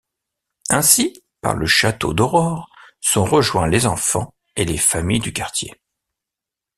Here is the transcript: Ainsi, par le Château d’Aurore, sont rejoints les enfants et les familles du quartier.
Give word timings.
Ainsi, 0.71 1.21
par 1.41 1.53
le 1.53 1.67
Château 1.67 2.15
d’Aurore, 2.15 2.71
sont 3.01 3.23
rejoints 3.23 3.67
les 3.67 3.85
enfants 3.85 4.33
et 4.55 4.65
les 4.65 4.79
familles 4.79 5.19
du 5.19 5.31
quartier. 5.31 5.79